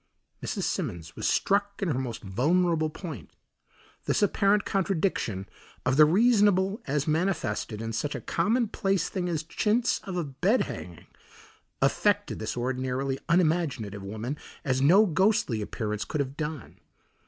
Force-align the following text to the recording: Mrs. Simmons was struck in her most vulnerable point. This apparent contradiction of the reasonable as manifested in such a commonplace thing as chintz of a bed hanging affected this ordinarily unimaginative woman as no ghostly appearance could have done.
Mrs. 0.41 0.63
Simmons 0.63 1.15
was 1.15 1.29
struck 1.29 1.79
in 1.79 1.89
her 1.89 1.99
most 1.99 2.23
vulnerable 2.23 2.89
point. 2.89 3.35
This 4.05 4.23
apparent 4.23 4.65
contradiction 4.65 5.47
of 5.85 5.95
the 5.95 6.05
reasonable 6.05 6.81
as 6.87 7.07
manifested 7.07 7.83
in 7.83 7.93
such 7.93 8.15
a 8.15 8.21
commonplace 8.21 9.09
thing 9.09 9.29
as 9.29 9.43
chintz 9.43 9.99
of 9.99 10.17
a 10.17 10.23
bed 10.23 10.61
hanging 10.61 11.05
affected 11.83 12.39
this 12.39 12.57
ordinarily 12.57 13.19
unimaginative 13.29 14.01
woman 14.01 14.37
as 14.65 14.81
no 14.81 15.05
ghostly 15.05 15.61
appearance 15.61 16.03
could 16.03 16.19
have 16.19 16.35
done. 16.35 16.79